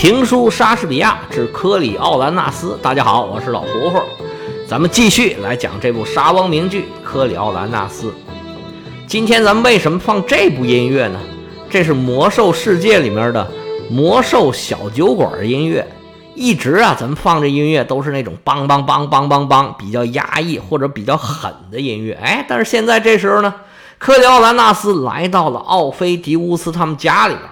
[0.00, 2.78] 评书莎士比亚之科里奥兰纳斯。
[2.80, 4.00] 大家好，我是老胡胡，
[4.66, 8.06] 咱们继续来讲这部莎翁名剧《科里奥兰纳斯》。
[9.06, 11.20] 今天咱们为什么放这部音乐呢？
[11.68, 13.46] 这是魔兽世界里面的
[13.90, 15.86] 魔兽小酒馆音乐。
[16.34, 22.18] 一直啊，咱们放这音乐都是那种梆梆梆梆梆梆，比较压抑或者比较狠的音乐。
[22.22, 23.54] 哎，但是现在这时候呢，
[23.98, 27.44] 科里奥兰纳斯来到了奥菲迪乌斯他们家里边，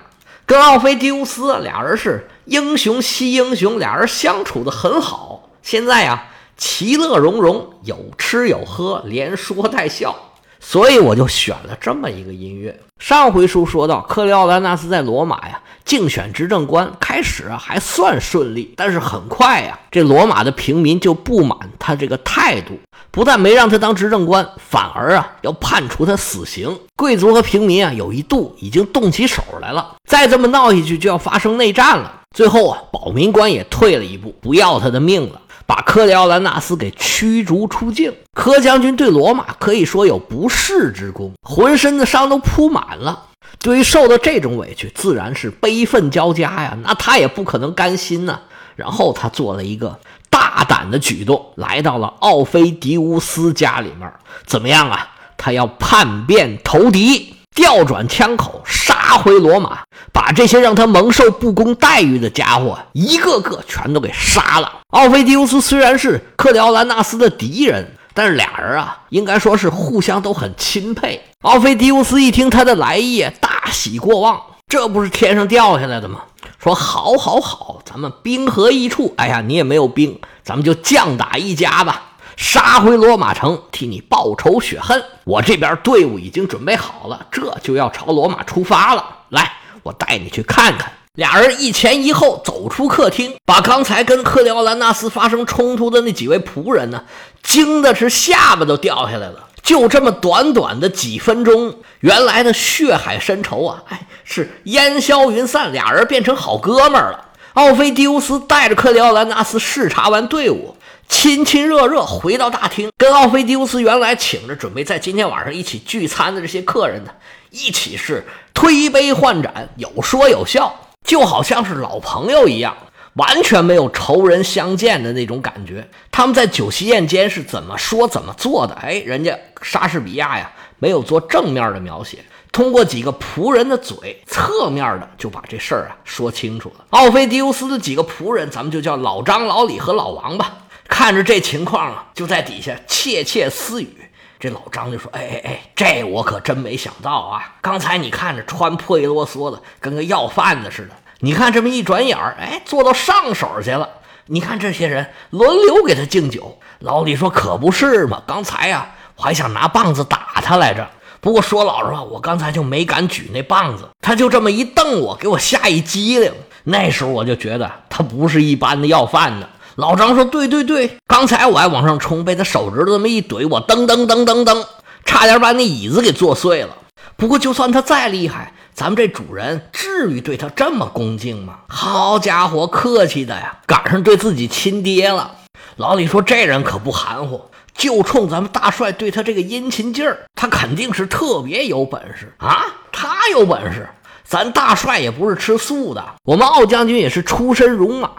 [0.49, 5.51] 跟奥菲迪乌斯俩人是英雄惜英雄，俩人相处的很好。
[5.61, 10.28] 现在呀，其乐融融，有吃有喝，连说带笑。
[10.61, 12.79] 所以我就选了这么一个音乐。
[12.99, 22.79] 上回书说到，克里奥兰纳斯在罗马呀竞选执政官，开始啊还算顺利，但是很快呀，这罗马的平民就不满他这个态度，
[23.11, 26.77] 不但没让他当执政官，反而啊要判处他死刑。
[26.97, 32.17] 贵族和平民啊有一度已经动起手来了，再这么闹下去就要发生内战了。
[32.37, 35.41] 最后啊，保民官也退了一步，不要他的命了。
[35.69, 38.13] 把科里奥兰纳斯给驱逐出境。
[38.33, 43.27] 柯将军对罗马可以说有不世之功，浑身的伤都铺满了。
[43.59, 46.79] 对于受到这种委屈，自然是悲愤交加呀。
[46.83, 48.41] 那他也不可能甘心呢。
[48.77, 49.99] 然后他做了一个
[50.31, 54.11] 大胆的举动，来到了奥菲迪乌斯家里面。
[54.47, 55.11] 怎么样啊？
[55.37, 57.35] 他要叛变投敌。
[57.59, 59.81] 调转枪口，杀回罗马，
[60.13, 64.73] 把这些让他蒙受不公待遇的家伙一个个全都给杀了。
[64.91, 71.21] 奥菲迪乌斯虽然是克里奥兰纳斯的敌人，但是俩人啊，应该说是互相都很钦佩。
[71.41, 76.21] 奥菲迪乌斯一听他的来意，大喜过望，这不是天上掉下来的吗？
[76.63, 79.13] 说好，好，好，咱们兵合一处。
[79.17, 82.03] 哎呀，你也没有兵，咱们就将打一家吧。
[82.39, 85.03] 杀回罗马城，替你报仇雪恨。
[85.25, 89.05] 我这边队伍已经准备好了，这就要朝罗马出发了。
[89.31, 90.93] 来，我带你去看看。
[91.15, 97.03] 俩人一前一后走出客厅，把刚才跟克里奥兰纳斯发生冲突的那几位仆人呢，
[97.43, 99.49] 惊的是下巴都掉下来了。
[99.61, 107.25] 就这么短短的几分钟，原来的血海深仇啊，哎，是烟消云散，俩人变成好哥们儿了。
[107.55, 110.77] 奥菲迪乌斯带着克里奥兰纳斯视察完队伍。
[111.09, 117.11] 亲亲热热回到大厅，跟奥菲迪乌斯原来请着准备在今天晚上一起聚餐的这些客人呢，
[117.51, 122.77] 一起是推杯换盏，有说有笑，就好像是老朋友一样，
[123.15, 125.89] 完全没有仇人相见的那种感觉。
[126.13, 128.75] 他们在酒席宴间是怎么说怎么做的？
[128.75, 132.19] 哎，人家莎士比亚呀，没有做正面的描写，
[132.53, 136.85] 通过几个仆人的嘴，侧面的就把这事儿啊说清楚了。
[136.91, 140.59] 奥菲迪乌斯的几个仆人，咱们就叫老张、老李和老王吧。
[140.89, 143.95] 看着这情况啊，就在底下窃窃私语。
[144.41, 147.57] 这老张就说：“哎哎哎，这我可真没想到啊！
[147.61, 150.91] 刚才你看着穿破衣啰嗦的，跟个要饭的似的。
[151.19, 153.89] 你看这么一转眼儿，哎，做到上手去了。
[154.27, 156.61] 你看这些人轮流给他敬酒。
[156.79, 158.23] 老李说：可不是嘛！
[158.29, 160.89] 刚才呀，我还想拿棒子打他来着。
[161.21, 163.89] 不过说老实话，我刚才就没敢举那棒子。
[164.01, 166.33] 他就这么一瞪我，给我吓一激灵。
[166.63, 174.67] 那时候我就觉得他不是一般的要饭的。”老张说：“对对对，刚才我还往上冲，被他手指头这么一怼，我噔噔噔噔噔，
[175.05, 176.77] 差点把那椅子给坐碎了。
[177.17, 181.61] 不过就算他再厉害，咱们这主人至于对他这么恭敬吗？
[181.69, 185.37] 好家伙，客气的呀，赶上对自己亲爹了。”
[185.79, 192.65] 老李说：“这人可不含糊，就冲咱们大帅对他这个殷勤劲儿，他肯定是特别有本事啊！
[192.91, 193.89] 他有本事，
[194.29, 198.11] 咱大帅也不是吃素的，我们奥将军也是出身戎马。”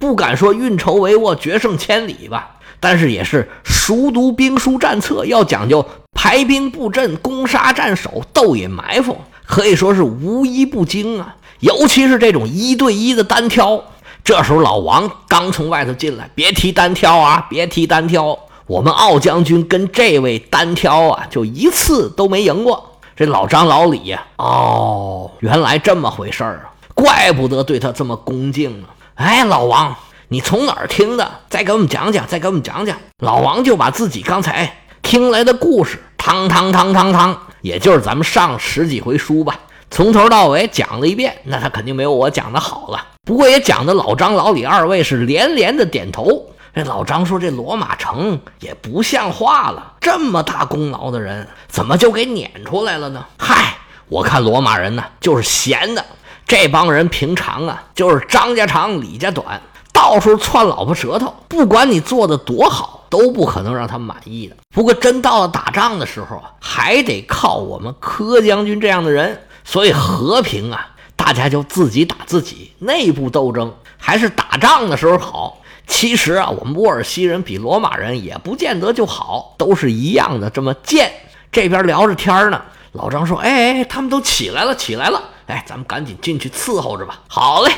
[0.00, 5.84] 不敢说运筹帷幄、决胜千里吧，但是也是熟读兵书战策，要讲究
[6.14, 11.36] 排兵布阵、攻杀战守、斗隐埋伏，可以说是无一不精啊。
[11.58, 13.84] 尤其是这种一对一的单挑，
[14.24, 22.89] 这时候老王刚从外头进来，别提单挑啊，别提单挑，我们奥将军跟这位单挑啊，就一次都没赢过。
[23.20, 28.88] 这老张、老李呀，哦，原来这么回事儿啊，怪不得对他这么恭敬呢。
[29.16, 29.94] 哎，老王，
[30.28, 31.30] 你从哪儿听的？
[31.50, 32.96] 再给我们讲讲，再给我们讲讲。
[33.18, 39.54] 老王就把自己刚才听来的故事，汤汤汤汤汤，也就是咱们上十几回书吧，
[39.90, 41.36] 从头到尾讲了一遍。
[41.44, 46.46] 那他肯定没有我讲的好了，不过也讲的老张、老李二位是连连的点头。
[46.72, 53.76] 这老张说：“这罗马城也不像话了，这么大功劳的人，怎么就给撵出来了呢？”嗨，
[54.08, 56.04] 我看罗马人呢，就是闲的。
[56.46, 59.60] 这帮人平常啊，就是张家长李家短，
[59.92, 61.34] 到处窜老婆舌头。
[61.48, 64.56] 不管你做的多好，都不可能让他满意的。
[64.74, 69.42] 不过真到了打仗的时候啊，还得靠我们柯将军这样的人。
[69.64, 75.59] 所以和平啊，大家就自己打自己，内部斗争还是打仗的时候好。
[75.90, 81.10] 其实啊，我们沃尔西人比罗马人也不见得就好，都是一样的这么贱。
[81.50, 85.20] 这边聊着天呢，老张说：“哎，他们都起来了，起来了！
[85.46, 87.72] 哎，咱们赶紧进去伺候着吧。”好嘞，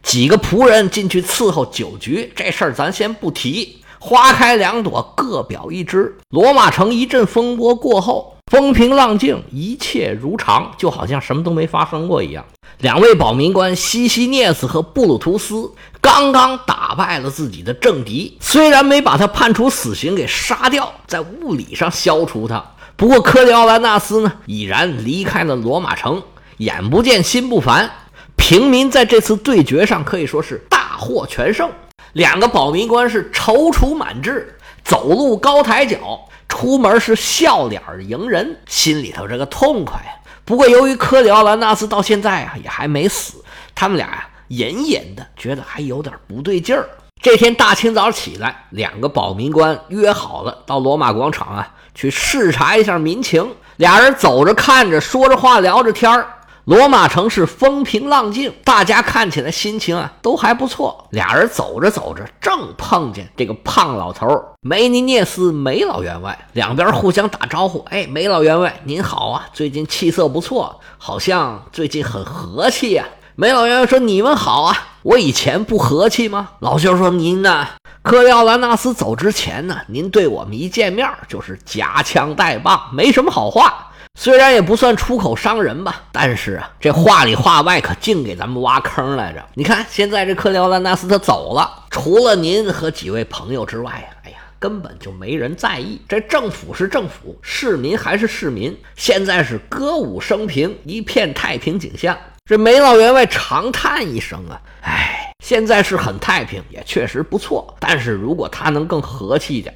[0.00, 3.82] 几个仆人进去伺候酒局，这事儿咱先不提。
[3.98, 6.16] 花开两朵，各表一枝。
[6.30, 12.44] 罗马城一阵风波过后，风平浪静，一切如常，就好像什么都没发生过一样。
[12.78, 15.72] 两位保民官西西涅斯和布鲁图斯
[16.06, 22.64] 刚刚打败了自己的政敌，虽然没把他判处死刑给杀掉，在物理上消除他，
[22.94, 26.22] 不过科里奥兰纳斯呢已然离开了罗马城，
[26.58, 27.90] 眼不见心不烦。
[28.36, 31.68] 平民在这次对决上可以说是大获全胜，
[32.12, 40.12] 两个保民官是踌躇满志，走路高抬脚，出门是笑脸迎人，心里头这个痛快呀。
[40.44, 43.42] 不过，由于科里奥兰纳斯到现在啊也还没死，
[43.74, 46.88] 他们俩呀隐隐的觉得还有点不对劲儿。
[47.22, 53.54] 这天大清早起来，两个保民官约好了到罗马广场啊去视察一下民情。
[53.76, 56.28] 俩人走着看着，说着话，聊着天儿。
[56.64, 61.06] 罗马城是风平浪静，大家看起来心情啊都还不错。
[61.10, 64.26] 俩人走着走着，正碰见这个胖老头
[64.60, 67.84] 梅尼涅斯梅老员外，两边互相打招呼。
[67.90, 73.04] 哎，梅老员外您好啊，最近气色不错，好像最近很和气呀。
[73.38, 77.68] 梅老员说：“你们好啊，我以前不和气吗？”老兄说：“您呢？
[78.00, 83.88] 克里奥兰纳斯走之前呢，您对我们一见面就是夹枪带棒，没什么好话。”
[84.18, 89.44] 虽然也不算出口伤人吧，但是啊，这话里话外可净给咱们挖坑来着。
[89.52, 96.00] 你看，现在这克里奥兰纳斯他走了，除了您和几位朋友之外呀，哎呀，根本就没人在意。
[96.08, 102.16] 这政府是政府，市民还是市民，现在是歌舞升平，一片太平景象。
[102.46, 107.76] 这梅老员外长叹一声啊，哎，现在是很太平，也确实不错。
[107.80, 109.74] 但是如果他能更和气一点，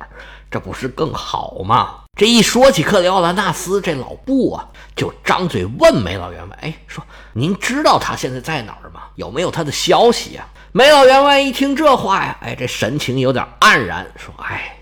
[0.49, 1.97] 这不是更好吗？
[2.17, 9.01] 这一说起克里奥兰纳斯，这老布啊就张嘴问梅老员外：“哎，说您知道他现在在哪儿吗？
[9.17, 14.77] 有没有他的消息啊？”梅老员外一听这话呀，哎，这神情有点黯然，说：“哎，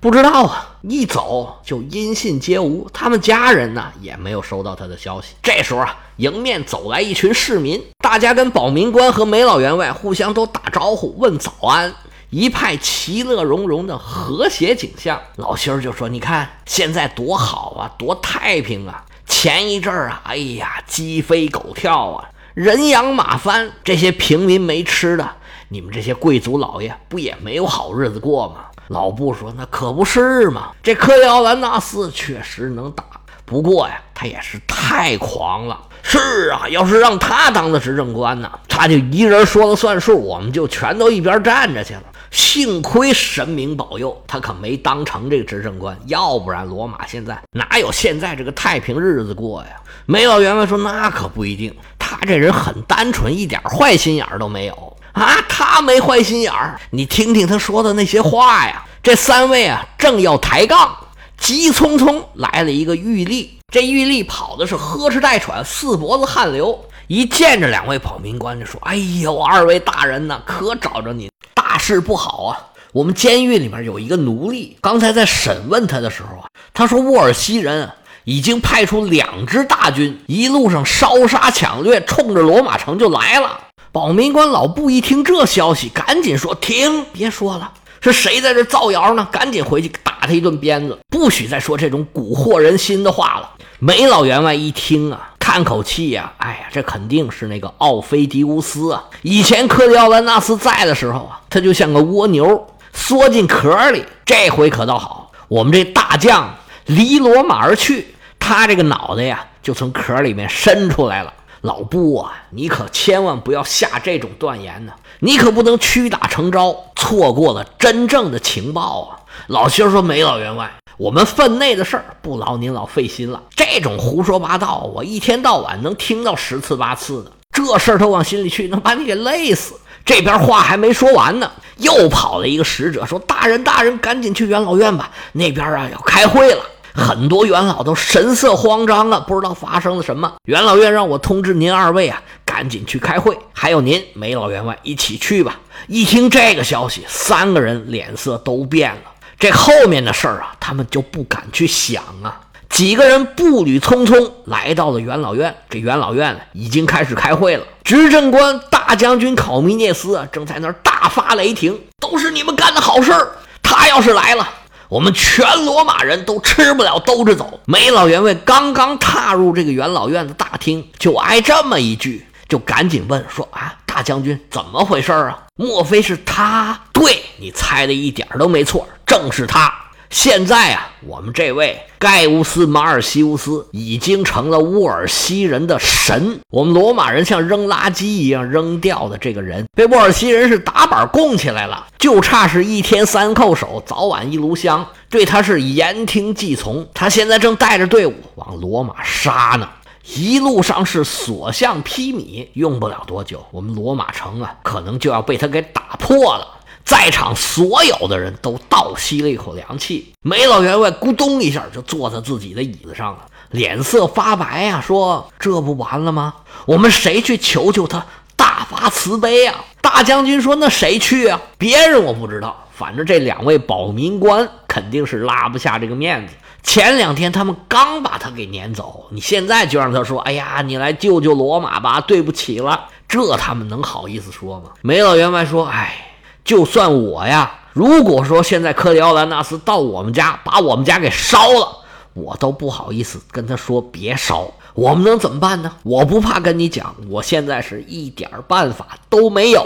[0.00, 11.94] 不知道啊，一走就音信皆无，他们家人呢也没有收到他的消息。”这时候啊，迎面走来一群市民，大家跟保民官和梅老员外互相都打招呼，问早安。
[12.30, 19.04] 一派其乐融融的和谐景象，老心儿就说：“你看现在多好啊，多太平啊！
[19.26, 25.28] 前一阵儿啊，哎呀，鸡飞狗跳啊，人仰马翻，这些平民没吃的，
[25.68, 33.04] 你们这些贵族老爷不也没有好日子过吗？”老布说：“那可不是嘛，这克里奥兰纳斯确实能打，
[33.44, 35.80] 不过呀，他也是太狂了。
[36.02, 42.02] 是啊，要是让他当了执政官呢，他就一人说了算数，我们就全都一边站着去了。”
[42.32, 49.70] 幸亏神明保佑，他可没当成这个执政官，要不然罗马现在哪有现在这个太平日子过呀？
[50.06, 55.36] 梅老员外说：“那可不一定，他这人很单纯，一点坏心眼都没有啊。
[55.48, 60.94] 他没坏心眼儿，你听听他说的那些话呀。”这三位啊，正要抬杠，
[61.38, 72.58] 急匆匆来了一个玉吏，这玉吏跑的是呵哧带喘，四脖子汗流，一见着两位保民官就说：“哎呦，二位大人呐，可找着您。”大事不好啊！
[72.92, 77.90] 我们监狱里面有一个奴隶，刚才在审问他的时候啊，他说沃尔西人
[78.24, 83.58] 已经派出两支大军，一路上烧杀抢掠，冲着罗马城就来了。
[83.92, 89.26] 保民官老布一听这消息，赶紧说：“停，别说了，是谁在这造谣呢？
[89.32, 95.28] 赶紧回去打他一顿鞭子，不许再说这种蛊惑人心的话了。”梅老员外一听啊。
[95.40, 99.02] 叹口气呀，哎呀，这肯定是那个奥菲迪乌斯啊！
[99.22, 104.04] 以前克里奥兰纳斯在的时候啊，他就像个蜗牛，缩进壳里。
[104.24, 106.54] 这回可倒好，我们这大将
[106.86, 111.34] 离罗马而去，他这个脑袋呀，就从壳里面伸出来了。
[111.62, 119.20] 老布啊，你可千万不要下这种断言呢，你可不能屈打成招，错过了真正的情报啊！
[119.48, 129.74] 老薛说：“梅老员外。”我们分内的事儿不劳您老费心了，这种胡说八道，我一天到晚能听到十次八次的，这事儿都往心里去，能把你给累死。
[130.04, 136.62] 这边话还没说完呢，又跑了一个使者，说：“大人，大人，赶紧去元老院吧，那边啊要开会了。”
[136.94, 140.32] 很多元老都神色慌张啊，不知道发生了什么。
[140.44, 145.58] 元老院让我通知您二位啊，赶紧去开会，还有您梅老员外一起去吧。
[145.86, 149.02] 一听这个消息，三个人脸色都变了。
[149.38, 152.40] 这后面的事儿啊，他们就不敢去想啊。
[152.68, 155.54] 几个人步履匆匆来到了元老院。
[155.68, 157.64] 这元老院已经开始开会了。
[157.82, 163.32] 执政官大将军考米涅斯啊，正在那儿大发雷霆：“都是你们干的好事儿！
[163.62, 164.48] 他要是来了，
[164.90, 175.38] 我们全罗马人都吃不了兜着走。”梅老员外刚刚踏入这个元老院的大厅，就挨这么一句，就赶紧问说：“啊，大将军，怎么回事啊？
[175.54, 176.78] 莫非是他？
[176.92, 179.72] 对你猜的一点都没错，正是他。”
[180.10, 186.40] 现在啊，我们这位盖乌斯·马尔西乌斯已经成了沃尔西人的神。
[186.50, 196.84] 我们罗马人像扔垃圾一样扔掉的这个人，被沃尔西人是打板供起来了，就差是一天三叩首，早晚一炉香，对他是言听计从。
[196.92, 199.68] 他现在正带着队伍往罗马杀呢，
[200.16, 206.56] 一路上是所向披靡，用不了多久，我们罗马城啊，可能就要被他给打破了。
[206.84, 216.34] 在场所有的人都倒吸了一口凉气，梅老员外咕咚一下就坐在自己的椅子上了，脸色发白呀，说：“这不完了吗？
[216.66, 221.40] 我们谁去求求他，大发慈悲呀？”大将军说：“那谁去啊？
[221.56, 226.34] 别人我不知道，反正这两位保民官肯定是拉不下这个面子。
[226.62, 236.06] 前两天他们刚把他给撵走，你现在就让他说：‘哎呀，你来救救罗马吧，对不起了。’这他们能好意思说吗？”梅老员外说：“哎。”
[236.44, 241.78] 就算我呀，如果说现在克里奥兰纳斯到我们家把我们家给烧了，
[242.14, 244.50] 我都不好意思跟他说别烧。
[244.74, 245.72] 我们能怎么办呢？
[245.82, 249.62] 我不怕跟你讲，我现在是一点办法都没有。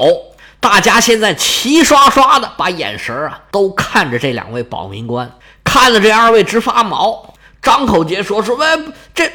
[0.61, 5.31] 大家现在齐刷刷的把眼神啊都看着这两位保民官，
[5.63, 7.35] 看着这二位直发毛。
[7.63, 8.67] 张口结说说，喂，
[9.15, 9.31] 这，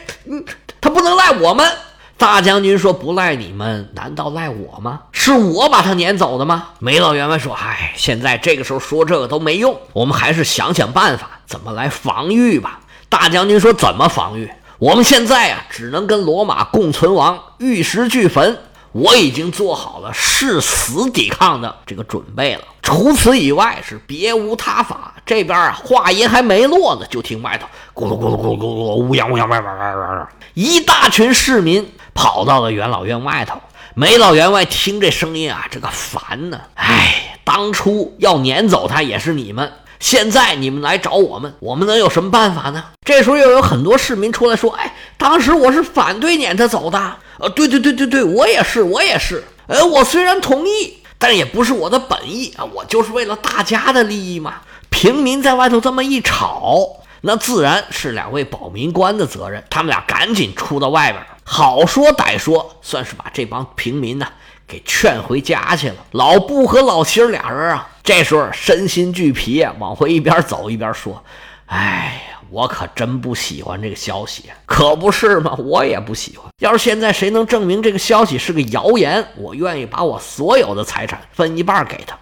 [0.82, 1.72] 他不能赖我们。
[2.20, 5.00] 大将军说：“不赖你们，难道赖我吗？
[5.14, 14.52] 是我把他撵走的吗？”梅老员外说：“唉，现在这个时候说这个都没用，我们还是想想办法，怎么来防御吧。”大将军说：“怎么防御？
[14.80, 18.58] 我们现在啊，只能跟罗马共存亡，玉石俱焚。
[18.92, 31.90] 我已经做好了誓死抵抗的这个准备了，除此以外是别无他法。”这边啊，话音还没落呢，就听外头咕噜咕噜咕噜咕噜，乌泱乌泱，哇哇哇哇哇，一大群市民。
[32.20, 33.62] 跑到了元老院外头，
[33.94, 36.60] 梅老员外听这声音啊，这个烦呢。
[36.74, 39.72] 哎，当初要撵走他也是你们，
[40.02, 42.84] 现在你们来找我们，我们能有什么办法呢？
[43.06, 47.16] 这时候又有很多市民出来说：“哎，当时我是反对撵他走的。
[47.38, 49.42] 呃，对对对对对，我也是，我也是。
[49.68, 54.56] 呃，我虽然同意，但也不是我的本意啊，我就是为了大家的利益嘛。
[54.90, 64.28] 平民在外头这么一吵，那自然是两位保民官的责任，他们俩赶紧出到外边。”好说歹说，算是把这帮平民呢
[64.68, 65.96] 给劝回家去了。
[66.12, 71.24] 老布和老七俩人啊，这时候身心俱疲，往回一边走一边说
[71.66, 75.56] ：“哎呀，我可真不喜欢这个消息，可不是吗？
[75.58, 76.46] 我也不喜欢。
[76.60, 82.16] 要是现在谁能证明这个消息是个谣言，我愿意把我所有的财产分一半给他。”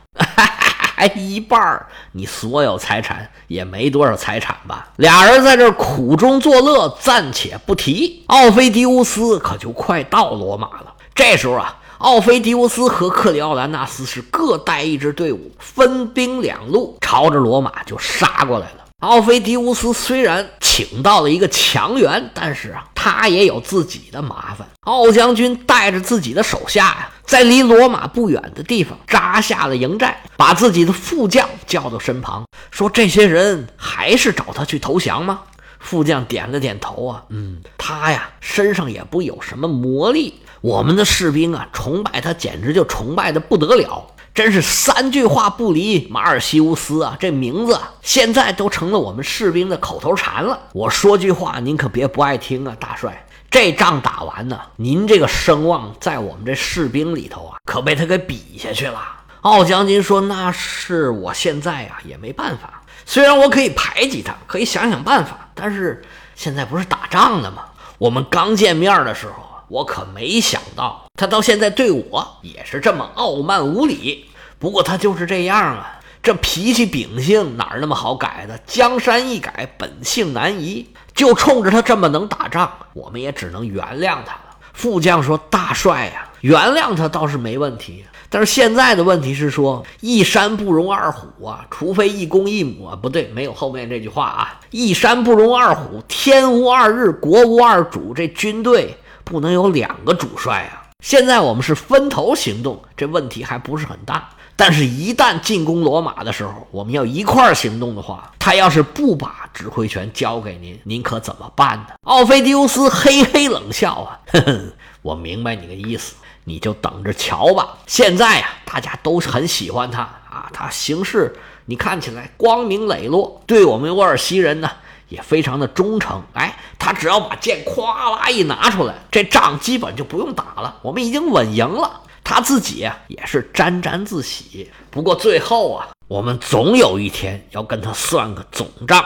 [0.98, 4.88] 还一半儿，你所有财产也没多少财产吧？
[4.96, 8.24] 俩人在这苦中作乐，暂且不提。
[8.26, 10.96] 奥菲迪乌斯可就快到罗马了。
[11.14, 18.87] 这时候啊，奥菲迪乌斯和克里奥兰纳斯是各带一支队伍，分兵两路，朝着罗马就杀过来了。
[19.02, 24.68] 奥菲迪乌斯虽然请到了一个强援，但是啊，他也有自己的麻烦。
[24.86, 27.12] 奥将军带着自己的手下呀。
[27.24, 35.42] 在离罗马不远的地方扎下了营寨，把自己的副将叫到身旁，说：“这些人还是找他去投降吗？”
[35.80, 47.18] 副将点了点头啊，嗯，他呀身上也不有什么魔力，我们的士兵啊崇拜他，简直就崇拜的不得了，真是三句话不离马尔西乌斯啊！
[47.20, 50.60] 这名字现在都成了我们士兵的口头禅了。
[50.74, 53.26] 我说句话，您可别不爱听啊，大帅。
[53.50, 59.02] 这仗打完呢，您这个声望在我们这士兵里头啊，可被他给比下去了。
[59.42, 62.84] 奥将军说：“那是我现在呀也没办法。
[63.08, 66.04] 虽然我可以排挤他，可以想想办法，但是
[66.36, 67.64] 现在不是打仗呢吗？
[67.98, 74.26] 我们刚见面的时候，我可没想到他到现在对我也是这么傲慢无礼。
[74.60, 78.58] 不过他就是这样啊，这脾气秉性哪那么好改的？
[78.66, 84.56] 江山易改，本性难移。”就冲着他这么能打仗，我们也只能原谅他了。
[84.72, 98.96] 副将说：“大帅呀，原谅他倒是没问题，但是现在的问题是说，一山不容二虎啊，除非一公一母啊，不对，没有后面这句话啊，一山不容二虎，天无二日，国无二主，这军队
[99.28, 100.88] 不能有两个主帅啊。
[101.04, 104.30] 现在我们是分头行动，这问题还不是很大。”
[104.60, 111.94] 但是，一旦进攻罗马的时候，我们要一块儿行动的话，他要是不把指挥权交给您，您可怎么办呢？
[112.06, 114.60] 奥菲迪乌斯嘿嘿冷笑啊，呵呵，
[115.04, 116.16] 我明白你的意思，
[116.46, 117.78] 你就等着瞧吧。
[117.86, 121.36] 现在啊，大家都很喜欢他啊，他行事
[121.68, 124.72] 你看起来光明磊落，对我们沃尔西人呢
[125.10, 126.22] 也非常的忠诚。
[126.34, 132.02] 哎，他只要把剑咵啦一拿出来，这仗基本就不用打了，我们已经稳赢了。
[132.24, 134.70] 他自己啊也是沾沾自喜。
[134.92, 139.04] 不过最后啊，我们总有一天要跟他算个总账。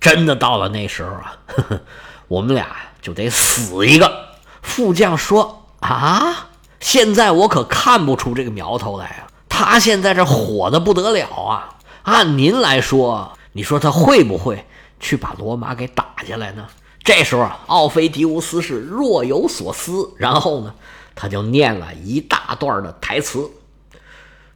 [0.00, 1.80] 真的到了那时候啊，呵 呵
[2.28, 4.28] 我们俩就得死一个。
[4.62, 9.26] 副将说：“啊，现在我可看不出这个苗头来啊。
[9.48, 11.78] 他现在这火的不得了啊。
[12.02, 14.66] 按您来说，你说他会不会
[15.00, 16.66] 去把罗马给打下来呢？”
[17.04, 20.74] 这时候，奥菲迪乌斯是若有所思，然后呢？
[21.14, 23.50] 他就念了一大段的台词。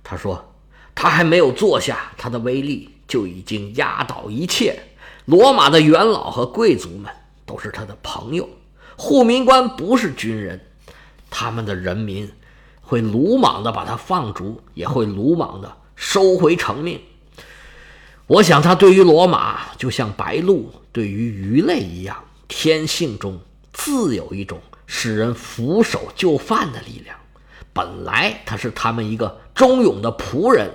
[0.04, 0.52] 他说
[0.94, 4.80] ：“他还没有坐下，他的威力就已经压倒一切。
[5.24, 7.10] 罗马的元老和贵族们
[7.46, 8.48] 都是他的朋友，
[8.96, 10.60] 护民官不是军人，
[11.30, 12.30] 他们的人民
[12.80, 17.00] 会鲁莽的把他放逐，也会鲁莽的收回成命。
[18.32, 23.38] 我想，他对于罗马就像白鹭对于鱼类一样，天性中
[23.74, 24.58] 自有一种。”
[24.94, 27.16] 使人俯首就范的力量，
[27.74, 30.70] 本来他是他们一个忠勇的仆人，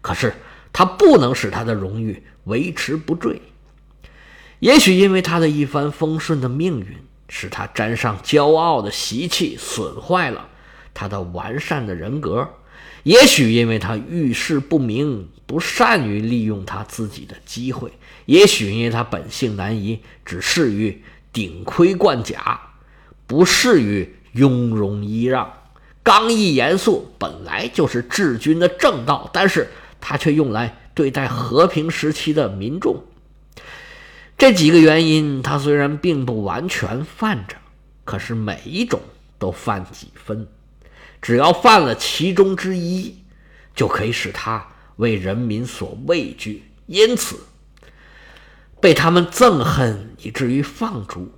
[0.00, 0.34] 可是
[0.72, 3.40] 他不能使他的荣誉维持不坠。
[4.58, 6.96] 也许因为他的一帆风顺的命运，
[7.28, 10.48] 使他沾上骄傲的习气，损坏了
[10.94, 12.46] 他的完善的人格；
[13.02, 17.90] 也许因为他遇事不明，不善于利用他自己的机会；
[18.26, 22.60] 也许因为他本性难移，只适于顶盔贯甲。
[23.26, 25.50] 不适于雍容揖让，
[26.02, 33.02] 刚毅严肃本来就是治军的正道，但是他却用来对待和平时期的民众。
[34.36, 37.56] 这几个原因，他虽然并不完全犯着，
[38.04, 39.00] 可是每一种
[39.38, 40.46] 都犯几分。
[41.22, 43.16] 只要犯了其中之一，
[43.74, 47.38] 就可以使他为人民所畏惧，因此
[48.80, 51.32] 被他们憎恨，以至于放逐。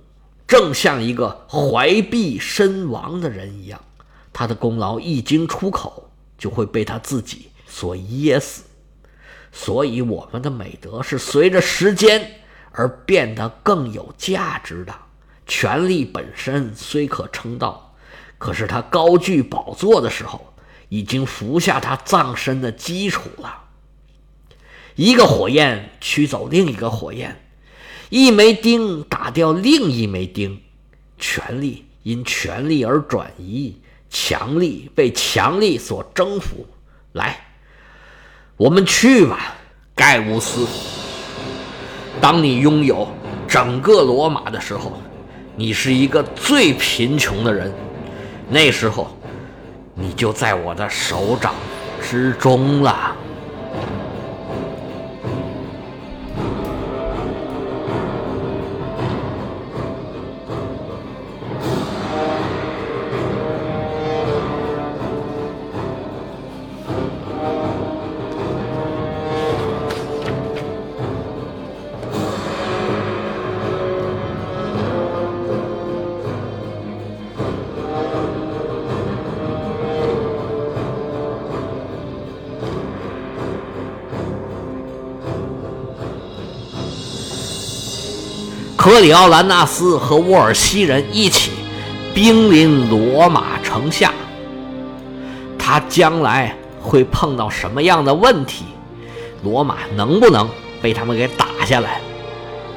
[0.47, 3.81] 正像一个怀璧身亡的人一样，
[4.31, 8.63] 他的功劳一经出口，就会被他自己所噎死。
[9.51, 12.39] 所以，我们的美德是随着时间
[12.71, 14.95] 而变得更有价值的。
[15.45, 17.95] 权力本身虽可称道，
[18.37, 20.53] 可是他高居宝座的时候，
[20.89, 23.63] 已经服下他葬身的基础了。
[24.95, 27.41] 一个火焰驱走另一个火焰。
[28.09, 30.61] 一枚钉打掉另一枚钉，
[31.19, 33.75] 权力因权力而转移，
[34.09, 36.65] 强力被强力所征服。
[37.11, 37.47] 来，
[38.55, 39.57] 我们去吧，
[39.93, 40.65] 盖乌斯。
[42.21, 43.07] 当你拥有
[43.45, 45.01] 整个罗马的时候，
[45.57, 47.73] 你是一个最贫穷的人。
[48.49, 49.16] 那时候，
[49.99, 51.55] 你就在我的手掌
[51.99, 53.15] 之中了。
[88.89, 91.51] 格里奥兰纳斯和沃尔西人一起
[92.15, 94.13] 兵临罗马城下，
[95.59, 98.63] 他将来会碰到什么样的问题？
[99.43, 100.49] 罗马能不能
[100.81, 101.99] 被他们给打下来？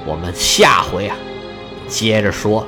[0.04, 1.16] 我们下回啊，
[1.86, 2.66] 接着说。